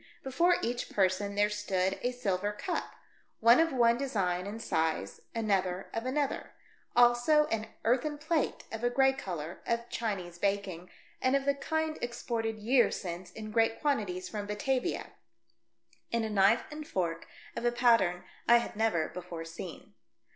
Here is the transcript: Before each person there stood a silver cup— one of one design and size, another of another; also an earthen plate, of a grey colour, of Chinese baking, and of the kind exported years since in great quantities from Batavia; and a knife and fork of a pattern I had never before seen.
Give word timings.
Before 0.23 0.55
each 0.63 0.89
person 0.89 1.35
there 1.35 1.47
stood 1.51 1.99
a 2.01 2.11
silver 2.11 2.51
cup— 2.53 2.93
one 3.39 3.59
of 3.59 3.71
one 3.71 3.99
design 3.99 4.47
and 4.47 4.59
size, 4.59 5.21
another 5.35 5.91
of 5.93 6.07
another; 6.07 6.53
also 6.95 7.45
an 7.51 7.67
earthen 7.83 8.17
plate, 8.17 8.63
of 8.71 8.83
a 8.83 8.89
grey 8.89 9.13
colour, 9.13 9.61
of 9.67 9.89
Chinese 9.91 10.39
baking, 10.39 10.89
and 11.21 11.35
of 11.35 11.45
the 11.45 11.53
kind 11.53 11.99
exported 12.01 12.57
years 12.57 12.99
since 12.99 13.31
in 13.33 13.51
great 13.51 13.79
quantities 13.79 14.27
from 14.27 14.47
Batavia; 14.47 15.11
and 16.11 16.25
a 16.25 16.31
knife 16.31 16.63
and 16.71 16.87
fork 16.87 17.27
of 17.55 17.63
a 17.63 17.71
pattern 17.71 18.23
I 18.47 18.57
had 18.57 18.75
never 18.75 19.07
before 19.09 19.45
seen. 19.45 19.93